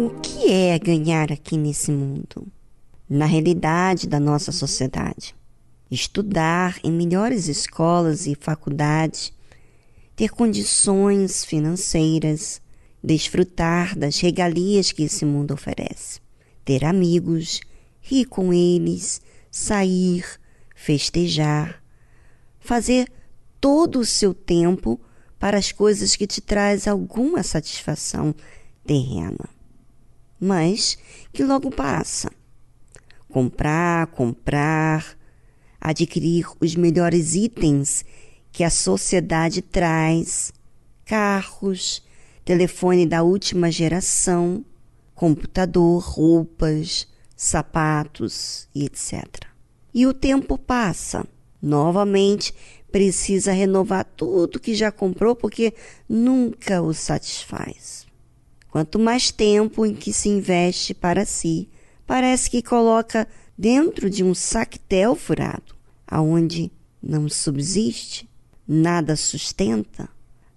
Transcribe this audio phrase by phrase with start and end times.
[0.00, 2.46] o que é ganhar aqui nesse mundo?
[3.10, 5.34] Na realidade da nossa sociedade.
[5.90, 9.32] Estudar em melhores escolas e faculdades,
[10.14, 12.62] ter condições financeiras,
[13.02, 16.20] desfrutar das regalias que esse mundo oferece,
[16.64, 17.60] ter amigos,
[18.00, 19.20] rir com eles,
[19.50, 20.24] sair,
[20.76, 21.82] festejar,
[22.60, 23.10] fazer
[23.60, 25.00] todo o seu tempo
[25.40, 28.32] para as coisas que te traz alguma satisfação
[28.86, 29.57] terrena
[30.40, 30.98] mas
[31.32, 32.30] que logo passa.
[33.28, 35.16] Comprar, comprar,
[35.80, 38.04] adquirir os melhores itens
[38.50, 40.52] que a sociedade traz,
[41.04, 42.02] carros,
[42.44, 44.64] telefone da última geração,
[45.14, 49.46] computador, roupas, sapatos e etc.
[49.94, 51.26] E o tempo passa.
[51.60, 52.54] Novamente
[52.90, 55.74] precisa renovar tudo que já comprou porque
[56.08, 58.07] nunca o satisfaz.
[58.70, 61.68] Quanto mais tempo em que se investe para si,
[62.06, 65.74] parece que coloca dentro de um saquetel furado,
[66.06, 66.70] aonde
[67.02, 68.28] não subsiste,
[68.66, 70.08] nada sustenta,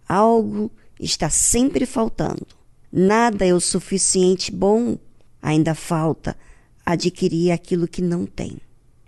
[0.08, 2.48] algo está sempre faltando.
[2.92, 4.98] Nada é o suficiente bom,
[5.42, 6.38] ainda falta
[6.86, 8.58] adquirir aquilo que não tem.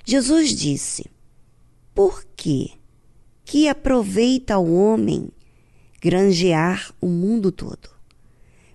[0.05, 1.05] Jesus disse:
[1.93, 2.71] Por quê?
[3.43, 5.29] Que aproveita ao homem
[6.01, 7.92] granjear o mundo todo?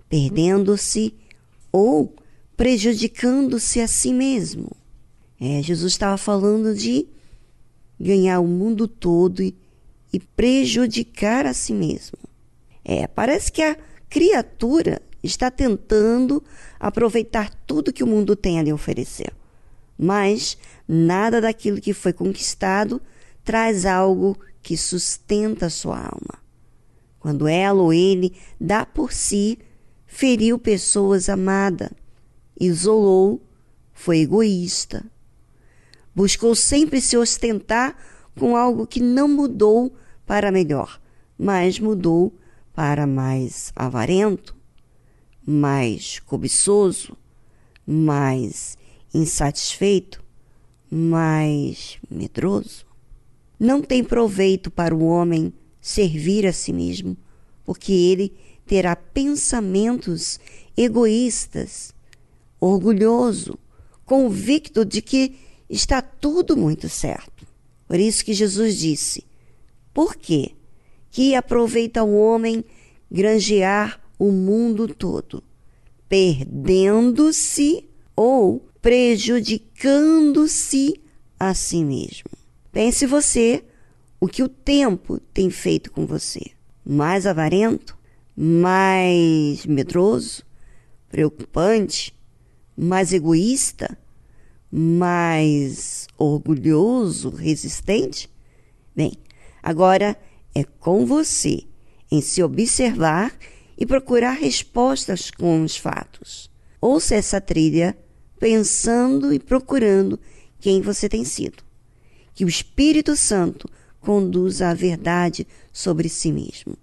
[0.09, 1.13] Perdendo-se
[1.71, 2.13] ou
[2.57, 4.71] prejudicando-se a si mesmo.
[5.39, 7.07] É, Jesus estava falando de
[7.97, 9.55] ganhar o mundo todo e,
[10.11, 12.17] e prejudicar a si mesmo.
[12.83, 13.77] É, parece que a
[14.09, 16.43] criatura está tentando
[16.79, 19.31] aproveitar tudo que o mundo tem a lhe oferecer.
[19.97, 23.01] Mas nada daquilo que foi conquistado
[23.43, 26.39] traz algo que sustenta a sua alma.
[27.19, 29.59] Quando ela ou ele dá por si
[30.09, 31.91] feriu pessoas amadas,
[32.59, 33.39] isolou,
[33.93, 35.05] foi egoísta.
[36.13, 37.95] Buscou sempre se ostentar
[38.37, 40.99] com algo que não mudou para melhor,
[41.37, 42.33] mas mudou
[42.73, 44.55] para mais avarento,
[45.45, 47.15] mais cobiçoso,
[47.85, 48.77] mais
[49.13, 50.23] insatisfeito,
[50.89, 52.85] mais medroso.
[53.59, 57.15] Não tem proveito para o homem servir a si mesmo,
[57.63, 58.33] porque ele
[58.69, 60.39] terá pensamentos
[60.77, 61.93] egoístas,
[62.59, 63.57] orgulhoso,
[64.05, 65.33] convicto de que
[65.67, 67.47] está tudo muito certo.
[67.87, 69.25] Por isso que Jesus disse:
[69.91, 70.51] Por quê?
[71.09, 72.63] Que aproveita o homem
[73.09, 75.41] granjear o mundo todo,
[76.07, 81.01] perdendo-se ou prejudicando-se
[81.39, 82.29] a si mesmo.
[82.71, 83.63] Pense você
[84.19, 86.51] o que o tempo tem feito com você.
[86.85, 87.97] Mais avarento,
[88.41, 90.45] mais medroso,
[91.09, 92.17] preocupante,
[92.73, 93.97] mais egoísta,
[94.71, 98.29] mais orgulhoso, resistente?
[98.95, 99.11] Bem,
[99.61, 100.17] agora
[100.55, 101.63] é com você
[102.09, 103.37] em se observar
[103.77, 106.49] e procurar respostas com os fatos.
[106.79, 107.97] Ouça essa trilha
[108.39, 110.17] pensando e procurando
[110.61, 111.61] quem você tem sido.
[112.33, 113.67] Que o Espírito Santo
[113.99, 116.77] conduza a verdade sobre si mesmo.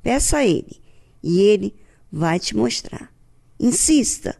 [0.00, 0.80] Peça a Ele
[1.22, 1.74] e ele
[2.10, 3.12] vai te mostrar.
[3.58, 4.36] Insista,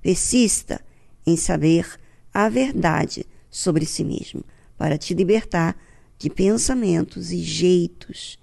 [0.00, 0.80] persista
[1.26, 1.98] em saber
[2.32, 4.44] a verdade sobre si mesmo,
[4.76, 5.76] para te libertar
[6.18, 8.38] de pensamentos e jeitos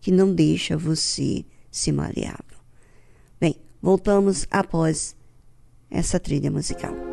[0.00, 2.58] que não deixa você se maleável.
[3.40, 5.16] Bem, voltamos após
[5.90, 7.07] essa trilha musical.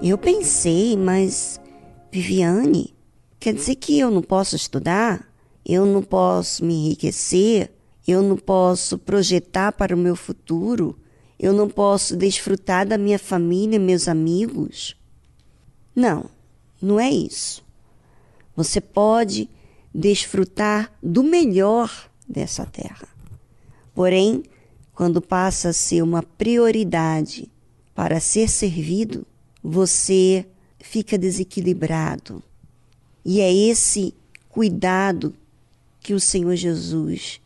[0.00, 1.60] Eu pensei, mas
[2.12, 2.94] Viviane,
[3.40, 5.28] quer dizer que eu não posso estudar?
[5.66, 7.72] Eu não posso me enriquecer?
[8.06, 10.96] Eu não posso projetar para o meu futuro?
[11.36, 14.96] Eu não posso desfrutar da minha família, meus amigos?
[15.96, 16.30] Não,
[16.80, 17.64] não é isso.
[18.54, 19.50] Você pode
[19.92, 23.08] desfrutar do melhor dessa terra.
[23.92, 24.44] Porém,
[24.94, 27.50] quando passa a ser uma prioridade
[27.96, 29.26] para ser servido,
[29.62, 30.46] você
[30.78, 32.42] fica desequilibrado.
[33.24, 34.14] E é esse
[34.48, 35.34] cuidado
[36.00, 37.40] que o Senhor Jesus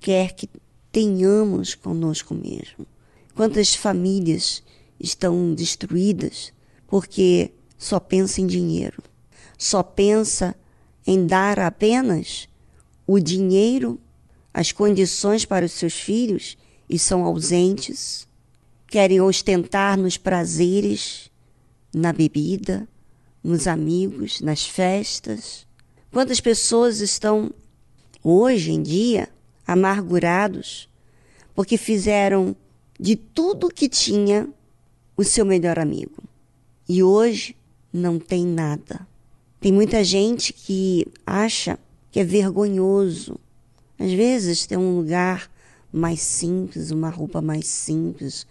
[0.00, 0.48] quer que
[0.92, 2.86] tenhamos conosco mesmo.
[3.34, 4.62] Quantas famílias
[5.00, 6.52] estão destruídas
[6.86, 9.02] porque só pensa em dinheiro,
[9.58, 10.54] só pensa
[11.06, 12.48] em dar apenas
[13.06, 14.00] o dinheiro,
[14.52, 16.56] as condições para os seus filhos
[16.88, 18.28] e são ausentes,
[18.86, 21.30] querem ostentar nos prazeres,
[21.94, 22.88] na bebida,
[23.42, 25.66] nos amigos, nas festas.
[26.10, 27.52] Quantas pessoas estão
[28.22, 29.28] hoje em dia
[29.66, 30.88] amargurados
[31.54, 32.56] porque fizeram
[32.98, 34.48] de tudo que tinha
[35.16, 36.22] o seu melhor amigo
[36.88, 37.56] e hoje
[37.92, 39.06] não tem nada.
[39.60, 41.78] Tem muita gente que acha
[42.10, 43.38] que é vergonhoso.
[43.98, 45.50] Às vezes tem um lugar
[45.92, 48.46] mais simples, uma roupa mais simples,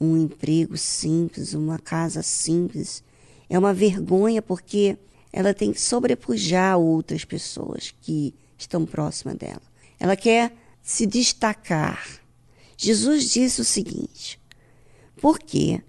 [0.00, 3.02] um emprego simples, uma casa simples.
[3.48, 4.96] É uma vergonha porque
[5.32, 9.62] ela tem que sobrepujar outras pessoas que estão próximas dela.
[9.98, 10.52] Ela quer
[10.82, 12.06] se destacar.
[12.76, 14.40] Jesus disse o seguinte:
[15.20, 15.80] Porque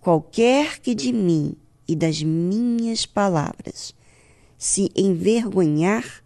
[0.00, 1.54] qualquer que de mim
[1.86, 3.94] e das minhas palavras
[4.56, 6.24] se envergonhar,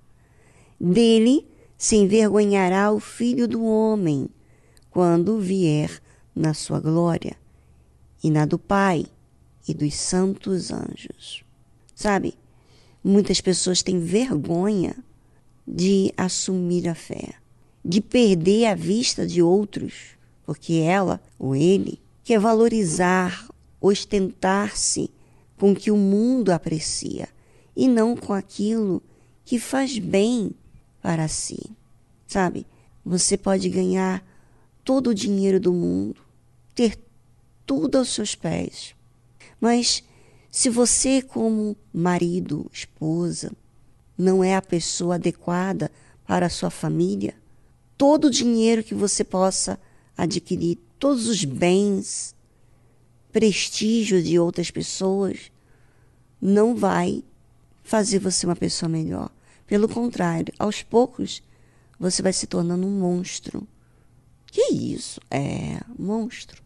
[0.81, 4.29] dele se envergonhará o Filho do Homem
[4.91, 6.01] quando vier
[6.35, 7.37] na sua glória,
[8.23, 9.07] e na do Pai
[9.69, 11.45] e dos santos anjos.
[11.95, 12.35] Sabe,
[13.03, 14.97] muitas pessoas têm vergonha
[15.67, 17.35] de assumir a fé,
[17.85, 23.49] de perder a vista de outros, porque ela ou ele quer valorizar,
[23.81, 25.11] ostentar-se
[25.57, 27.29] com o que o mundo aprecia
[27.77, 29.03] e não com aquilo
[29.45, 30.53] que faz bem
[31.03, 31.71] para si.
[32.27, 32.67] Sabe,
[33.05, 34.25] você pode ganhar
[34.85, 36.21] todo o dinheiro do mundo,
[36.75, 36.99] ter
[37.67, 38.95] tudo aos seus pés.
[39.61, 40.05] Mas
[40.51, 43.51] se você, como marido, esposa,
[44.17, 45.91] não é a pessoa adequada
[46.27, 47.35] para a sua família,
[47.97, 49.81] todo o dinheiro que você possa
[50.17, 52.35] adquirir, todos os bens,
[53.33, 55.51] prestígio de outras pessoas,
[56.41, 57.25] não vai
[57.83, 59.31] fazer você uma pessoa melhor.
[59.67, 61.43] Pelo contrário, aos poucos
[61.99, 63.67] você vai se tornando um monstro.
[64.55, 65.21] Que isso?
[65.29, 66.63] É, monstro.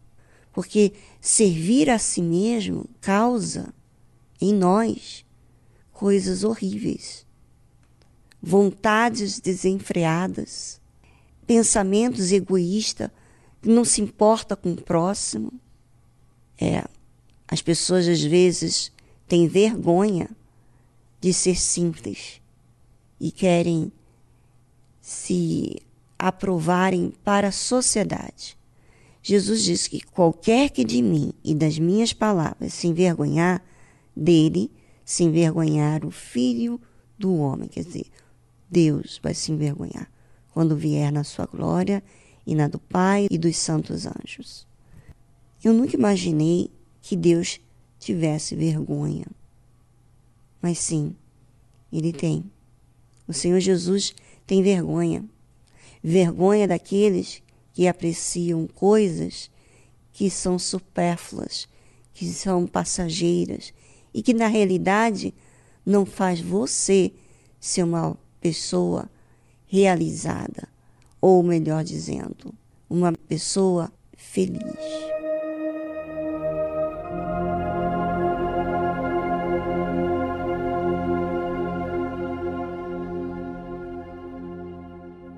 [0.53, 3.73] Porque servir a si mesmo causa
[4.39, 5.25] em nós
[5.91, 7.25] coisas horríveis.
[8.39, 10.79] Vontades desenfreadas,
[11.47, 13.09] pensamentos egoístas,
[13.59, 15.51] que não se importa com o próximo.
[16.61, 16.83] É,
[17.47, 18.91] as pessoas às vezes
[19.27, 20.29] têm vergonha
[21.19, 22.39] de ser simples
[23.19, 23.91] e querem
[25.01, 25.81] se
[26.19, 28.57] aprovarem para a sociedade.
[29.23, 33.63] Jesus disse que qualquer que de mim e das minhas palavras se envergonhar,
[34.15, 34.71] dele
[35.05, 36.79] se envergonhar o Filho
[37.17, 37.69] do homem.
[37.69, 38.05] Quer dizer,
[38.69, 40.11] Deus vai se envergonhar
[40.53, 42.03] quando vier na sua glória
[42.45, 44.67] e na do Pai e dos santos anjos.
[45.63, 46.69] Eu nunca imaginei
[47.01, 47.59] que Deus
[47.99, 49.25] tivesse vergonha.
[50.61, 51.15] Mas sim,
[51.91, 52.43] ele tem.
[53.27, 54.13] O Senhor Jesus
[54.45, 55.23] tem vergonha.
[56.03, 57.41] Vergonha daqueles
[57.73, 59.49] que apreciam coisas
[60.11, 61.67] que são supérfluas,
[62.13, 63.73] que são passageiras
[64.13, 65.33] e que na realidade
[65.85, 67.11] não faz você
[67.59, 69.09] ser uma pessoa
[69.67, 70.67] realizada,
[71.21, 72.53] ou melhor dizendo,
[72.89, 75.18] uma pessoa feliz.